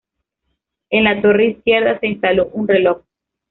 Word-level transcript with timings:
En 0.89 1.03
la 1.03 1.21
torre 1.21 1.45
izquierda 1.49 1.99
se 1.99 2.07
instaló 2.07 2.47
un 2.53 2.67
reloj. 2.67 3.03